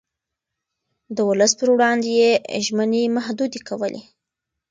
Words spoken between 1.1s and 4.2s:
د ولس پر وړاندې يې ژمنې محدودې کولې.